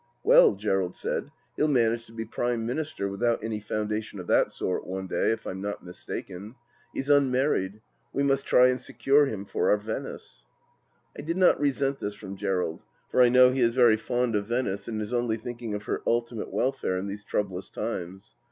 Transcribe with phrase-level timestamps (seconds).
[0.23, 3.59] "Well," Gerald said, "he'll manage to be Prime THE LAST DITCH 217 Minister without any
[3.59, 6.55] foundation of that sort, one day, if I'm not mistaken.
[6.91, 7.81] He's unmarried.
[8.11, 10.47] We must try and secure him for our Venice."
[11.15, 14.47] I did not resent this from Gerald, for I know he is very fond of
[14.47, 18.33] Venice, and is only thinking of her ultimate welfare in these troublous times.